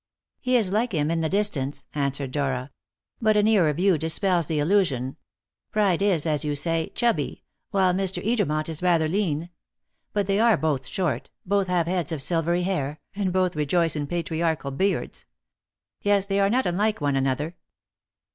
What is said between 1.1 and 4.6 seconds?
in the distance," answered Dora, "but a nearer view dispels the